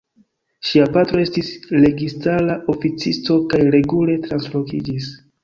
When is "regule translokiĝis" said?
3.77-5.13